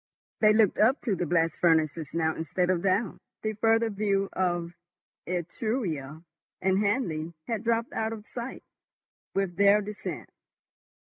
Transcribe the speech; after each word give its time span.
They 0.39 0.51
looked 0.51 0.79
up 0.79 0.99
to 1.01 1.15
the 1.15 1.27
blast 1.27 1.57
furnaces 1.57 2.11
now 2.11 2.35
instead 2.35 2.71
of 2.71 2.81
down; 2.81 3.19
the 3.43 3.53
further 3.53 3.91
view 3.91 4.29
of 4.33 4.73
Etruria 5.27 6.23
and 6.59 6.79
Hanley 6.79 7.35
had 7.45 7.63
dropped 7.63 7.93
out 7.93 8.11
of 8.11 8.25
sight 8.33 8.63
with 9.35 9.57
their 9.57 9.79
descent. 9.79 10.31